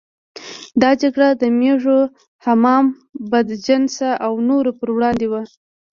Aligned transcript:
دا 0.81 0.91
جګړه 1.01 1.29
د 1.41 1.43
مېږو، 1.59 1.99
حمام 2.45 2.85
بدجنسه 3.31 4.09
او 4.25 4.33
نورو 4.49 4.71
پر 4.79 4.89
وړاندې 4.95 5.27
وه. 5.31 5.41